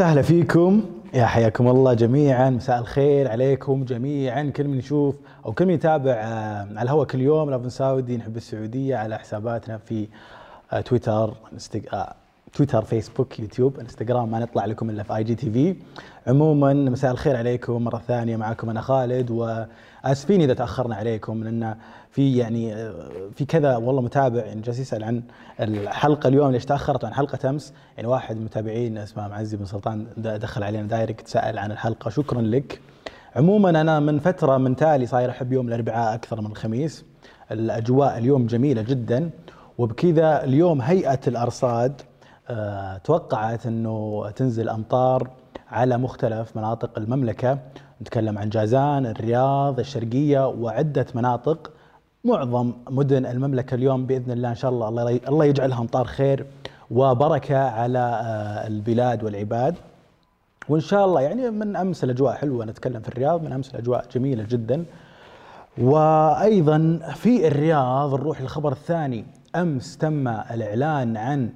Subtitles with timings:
[0.00, 0.84] سهلا فيكم.
[1.14, 2.50] يا حياكم الله جميعا.
[2.50, 4.52] مساء الخير عليكم جميعا.
[4.56, 8.36] كل من يشوف أو كل من يتابع آه، على الهواء كل يوم Love Saudi نحب
[8.36, 10.08] السعودية على حساباتنا في
[10.72, 11.34] آه، تويتر
[12.52, 15.76] تويتر فيسبوك يوتيوب إنستغرام ما نطلع لكم إلا في IGTV
[16.26, 21.76] عموما مساء الخير عليكم مرة ثانية معكم أنا خالد وأسفين إذا تأخرنا عليكم لأن
[22.10, 22.74] في يعني
[23.34, 25.22] في كذا والله متابع يعني جالس يسأل عن
[25.60, 30.62] الحلقة اليوم ليش تأخرت؟ عن حلقة أمس يعني واحد من اسمه معزي بن سلطان دخل
[30.62, 32.80] علينا دايركت سأل عن الحلقة شكرا لك.
[33.36, 37.04] عموما أنا من فترة من تالي صاير أحب يوم الأربعاء أكثر من الخميس.
[37.52, 39.30] الأجواء اليوم جميلة جدا
[39.78, 42.02] وبكذا اليوم هيئة الأرصاد
[43.04, 45.30] توقعت إنه تنزل أمطار
[45.70, 47.58] على مختلف مناطق المملكة.
[48.02, 51.70] نتكلم عن جازان الرياض الشرقية وعدة مناطق.
[52.24, 56.46] معظم مدن المملكة اليوم بإذن الله إن شاء الله الله الله يجعلها أمطار خير
[56.90, 59.74] وبركة على آه، البلاد والعباد.
[60.68, 62.64] وإن شاء الله يعني من أمس الأجواء حلوة.
[62.64, 64.84] نتكلم في الرياض من أمس الأجواء جميلة جدا.
[65.78, 69.24] وأيضا في الرياض نروح للخبر الثاني.
[69.56, 71.50] أمس تم الإعلان عن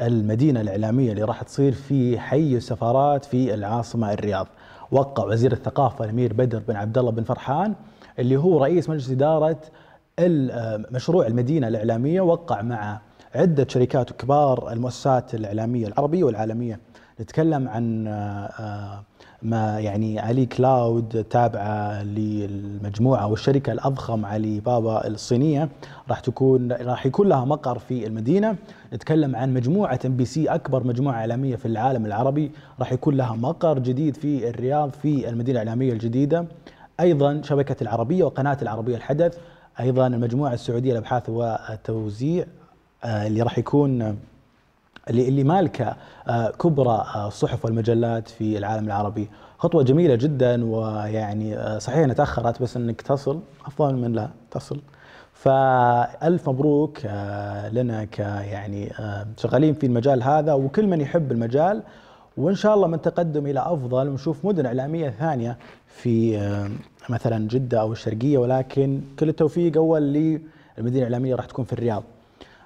[0.00, 4.46] المدينة الإعلامية اللي راح تصير في حي السفارات في العاصمة الرياض.
[4.90, 7.74] وقع وزير الثقافة الأمير بدر بن عبد الله بن فرحان
[8.18, 9.60] اللي هو رئيس مجلس إدارة
[10.90, 12.20] مشروع المدينة الإعلامية.
[12.20, 13.00] وقع مع
[13.34, 16.80] عدة شركات وكبار المؤسسات الإعلامية العربية والعالمية.
[17.20, 19.02] نتكلم عن آه،
[19.44, 25.68] ما يعني Ali Cloud تابعة للمجموعة والشركة الأضخم علي بابا الصينية.
[26.08, 28.56] راح تكون راح يكون لها مقر في المدينة.
[28.92, 32.50] نتكلم عن مجموعة MBC أكبر مجموعة إعلامية في العالم العربي.
[32.80, 36.46] راح يكون لها مقر جديد في الرياض في المدينة الإعلامية الجديدة.
[37.00, 39.38] أيضا شبكة العربية وقناة العربية الحدث.
[39.80, 42.44] أيضا المجموعة السعودية للأبحاث والتوزيع
[43.04, 44.16] آه، اللي راح يكون
[45.10, 45.96] اللي مالكه
[46.28, 49.28] آه، كبرى آه، الصحف والمجلات في العالم العربي.
[49.58, 54.80] خطوة جميلة جدا ويعني صحيح إنها تأخرت بس إنك تصل أفضل من لا تصل.
[55.32, 56.98] فألف مبروك
[57.72, 58.92] لنا ك يعني
[59.36, 61.82] شغالين في المجال هذا وكل من يحب المجال.
[62.36, 65.58] وإن شاء الله من تقدم إلى أفضل ونشوف مدن إعلامية ثانية
[65.88, 66.38] في
[67.08, 68.38] مثلا جدة أو الشرقية.
[68.38, 72.02] ولكن كل التوفيق أول للمدينة الإعلامية راح تكون في الرياض.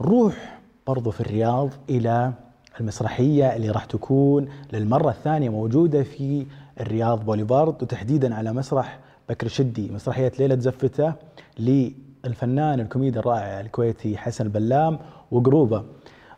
[0.00, 2.32] نروح برضو في الرياض إلى
[2.80, 6.46] المسرحية اللي راح تكون للمرة الثانية موجودة في
[6.80, 8.98] الرياض بوليفارد وتحديدا على مسرح
[9.28, 11.12] بكر شدي مسرحية ليله زفته
[11.58, 14.98] للفنان الكوميدي الرائع الكويتي حسن البلام
[15.30, 15.84] وقروبة.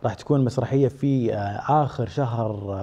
[0.05, 2.75] راح تكون مسرحية في آه، آخر شهر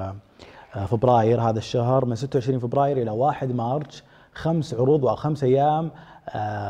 [0.76, 5.86] آه، فبراير هذا الشهر من 26 فبراير إلى 1 مارس خمس عروض أو خمس أيام.
[5.86, 5.92] آه،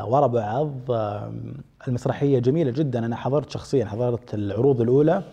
[0.08, 0.72] ورا بعض.
[0.92, 1.32] آه،
[1.88, 3.06] المسرحية جميلة جدا.
[3.06, 5.24] أنا حضرت شخصيا حضرت العروض الأولى.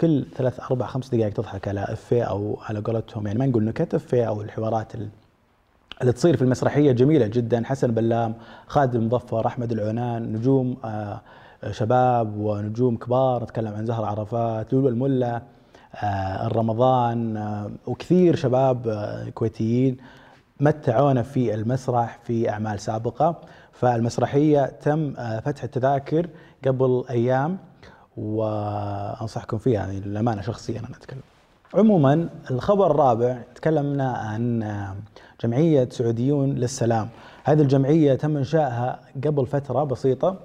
[0.00, 3.26] كل ثلاث أربع خمس دقائق تضحك على إفيه أو على قولتهم.
[3.26, 4.92] يعني ما نقول نكت إفيه أو الحوارات
[6.00, 7.62] اللي تصير في المسرحية جميلة جدا.
[7.64, 8.34] حسن بلام
[8.66, 11.20] خالد المظفر أحمد العنان نجوم آه،
[11.70, 13.42] شباب ونجوم كبار.
[13.42, 15.42] نتكلم عن زهر عرفات لولو الملا
[16.46, 17.36] الرمضان
[17.86, 18.98] وكثير شباب
[19.34, 19.96] كويتيين.
[20.60, 23.40] متعونا في المسرح في أعمال سابقة.
[23.72, 26.28] فالمسرحية تم آه، فتح التذاكر
[26.66, 27.58] قبل أيام
[28.16, 31.20] وأنصحكم فيها يعني للأمانة شخصيا أنا أتكلم.
[31.74, 34.96] عموما الخبر الرابع تكلمنا عن آه،
[35.44, 37.08] جمعية سعوديون للسلام،
[37.44, 40.36] هذه الجمعية تم إنشائها قبل فترة بسيطة.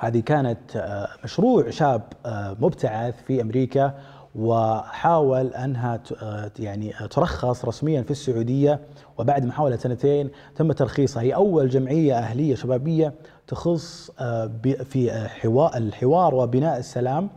[0.00, 2.02] هذه كانت آه، مشروع شاب
[2.60, 3.94] مبتعث في أمريكا
[4.34, 6.00] وحاول أنها
[6.58, 8.80] يعني ترخص رسميا في السعودية
[9.18, 11.22] وبعد محاولة سنتين تم ترخيصها.
[11.22, 13.12] هي أول جمعية أهلية شبابية
[13.46, 14.50] تخص آه،
[14.84, 17.28] في حوار الحوار وبناء السلام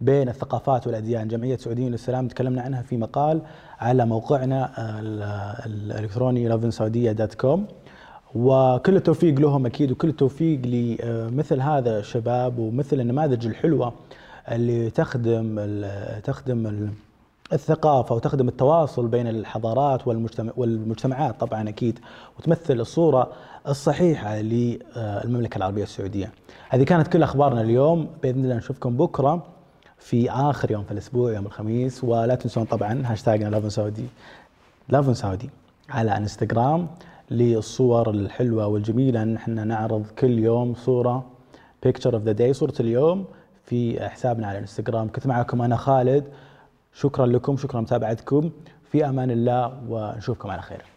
[0.00, 1.28] بين الثقافات والأديان.
[1.28, 3.42] جمعية سعوديين للسلام تكلمنا عنها في مقال
[3.80, 4.70] على موقعنا
[5.66, 6.48] الإلكتروني
[7.40, 7.66] كوم
[8.34, 13.92] وكل التوفيق لهم أكيد وكل التوفيق لمثل هذا الشباب ومثل النماذج الحلوة
[14.50, 15.60] اللي تخدم
[16.24, 16.90] تخدم
[17.52, 21.40] الثقافة وتخدم التواصل بين الحضارات والمجتمع والمجتمعات.
[21.40, 21.98] طبعا أكيد
[22.38, 23.32] وتمثل الصورة
[23.68, 26.32] الصحيحة للمملكة العربية السعودية.
[26.68, 28.08] هذه كانت كل أخبارنا اليوم.
[28.22, 29.42] بإذن الله نشوفكم بكرة
[29.98, 32.04] في آخر يوم في الأسبوع يوم الخميس.
[32.04, 34.06] ولا تنسون طبعا هاشتاجنا لافن سعودي
[34.88, 35.50] لافن سعودي
[35.90, 36.88] على إنستغرام
[37.30, 39.24] للصور الحلوة والجميلة.
[39.24, 41.24] نحن نعرض كل يوم صورة
[41.86, 43.24] picture of the day صورة اليوم.
[43.72, 45.12] في حسابنا على الإنستغرام.
[45.12, 46.24] كنت معكم أنا خالد.
[46.92, 48.50] شكرا لكم شكرا لمتابعتكم.
[48.90, 50.91] في أمان الله ونشوفكم على خير.